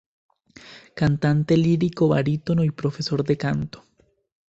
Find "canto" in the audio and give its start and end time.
3.37-3.85